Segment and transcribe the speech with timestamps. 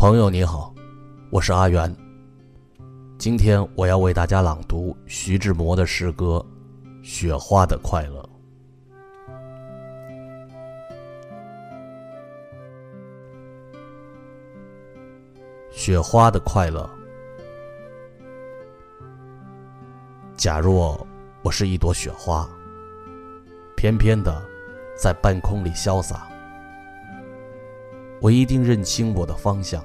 [0.00, 0.74] 朋友你好，
[1.28, 1.94] 我是阿元。
[3.18, 6.42] 今天我要为大家朗读徐志摩的诗歌
[7.06, 8.26] 《雪花的快乐》。
[15.70, 16.88] 雪花的快乐。
[20.34, 21.06] 假若
[21.42, 22.48] 我是一朵雪花，
[23.76, 24.42] 翩翩的
[24.96, 26.26] 在半空里潇洒，
[28.22, 29.84] 我一定认清我的方向，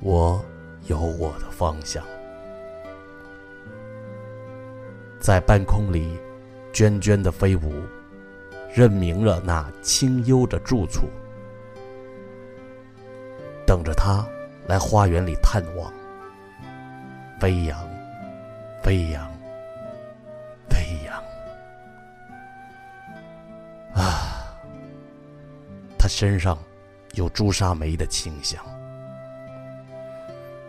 [0.00, 0.44] 我
[0.86, 2.04] 有我的方向，
[5.18, 6.18] 在半空里
[6.72, 7.82] 涓涓的飞舞，
[8.72, 11.08] 认明了那清幽的住处，
[13.66, 14.26] 等着他。
[14.68, 15.92] 来花园里探望，
[17.38, 17.88] 飞扬，
[18.82, 19.30] 飞扬，
[20.68, 21.22] 飞扬。
[23.94, 24.58] 啊，
[25.96, 26.58] 他身上
[27.14, 28.60] 有朱砂梅的清香。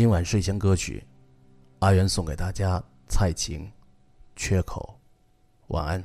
[0.00, 1.06] 今晚睡前歌曲，
[1.80, 3.60] 阿元送给大家蔡琴，
[4.34, 4.98] 《缺口》，
[5.74, 6.02] 晚安。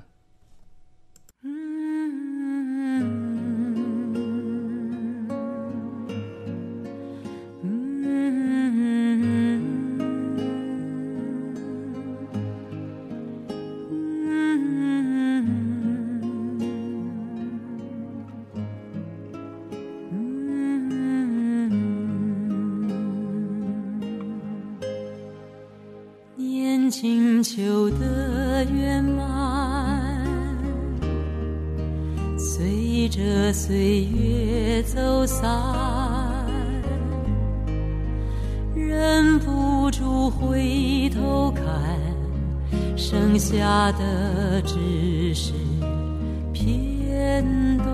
[27.46, 30.12] 求得圆满，
[32.40, 35.48] 随着岁月走散，
[38.76, 41.64] 忍不住回头看，
[42.98, 45.54] 剩下的只是
[46.52, 47.46] 片
[47.78, 47.86] 段。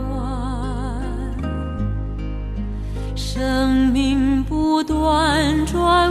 [3.16, 6.11] 生命不断转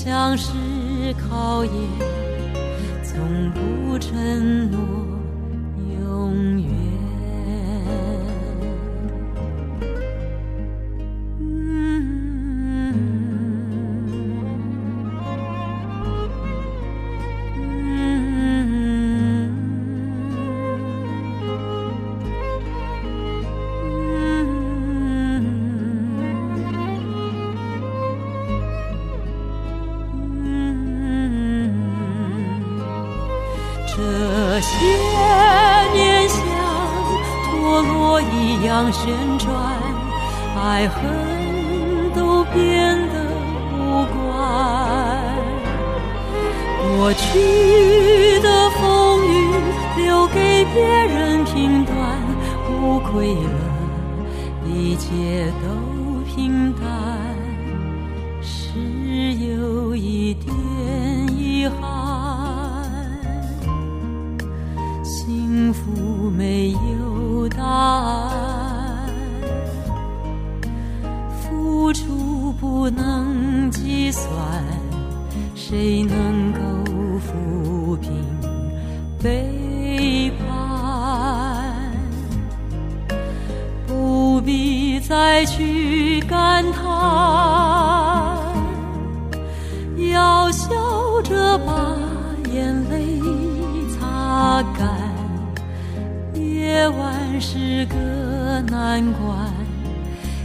[0.00, 0.52] 像是
[1.28, 1.74] 考验，
[3.02, 5.17] 从不承诺。
[38.78, 39.50] 一样旋转，
[40.56, 43.26] 爱恨都变得
[43.74, 44.16] 无关。
[46.96, 49.50] 过去的风雨
[49.96, 51.96] 留给别人评断，
[52.80, 53.58] 无愧了，
[54.64, 55.66] 一切都
[56.24, 56.80] 平淡，
[58.40, 58.78] 是
[59.44, 60.54] 有一点
[61.36, 62.07] 遗憾。
[72.88, 74.24] 不能计算，
[75.54, 76.58] 谁能够
[77.20, 78.10] 抚平
[79.22, 81.92] 背叛？
[83.86, 86.82] 不必再去感叹，
[90.10, 90.70] 要笑
[91.22, 91.94] 着把
[92.50, 93.20] 眼泪
[94.00, 94.88] 擦干。
[96.34, 99.36] 夜晚是个难关，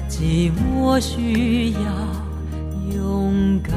[0.10, 1.80] 寂寞需要
[3.33, 3.74] 勇敢。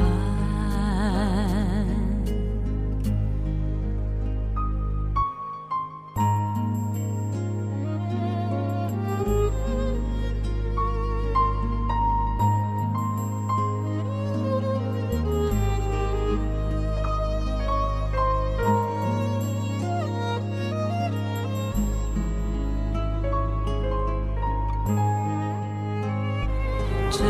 [27.09, 27.23] 这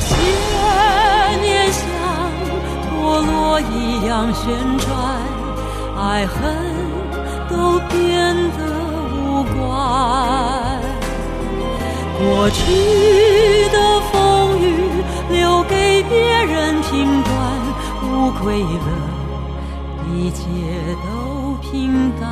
[0.00, 0.29] 些
[3.60, 4.44] 一样旋
[4.78, 4.88] 转，
[5.96, 6.38] 爱恨
[7.48, 8.58] 都变得
[9.14, 9.58] 无关。
[12.18, 12.60] 过去
[13.72, 13.76] 的
[14.12, 14.64] 风雨
[15.30, 17.32] 留给别人评断，
[18.04, 18.88] 无愧了，
[20.12, 20.44] 一切
[21.04, 22.28] 都平淡。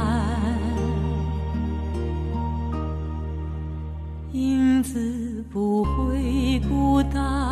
[4.33, 7.48] 影子不会孤单，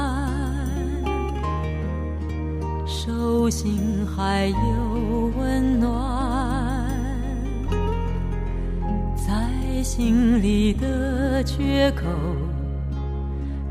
[3.50, 6.86] 心还有温暖，
[9.16, 12.02] 在心里的缺口，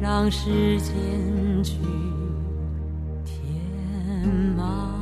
[0.01, 0.93] 让时间
[1.63, 1.75] 去
[3.25, 4.94] 填满。